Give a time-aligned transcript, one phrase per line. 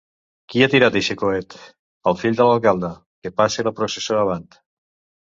[0.51, 1.57] Qui ha tirat eixe coet?
[2.11, 2.91] —El fill de l'alcalde.
[3.21, 4.49] —Que passe la processó avant.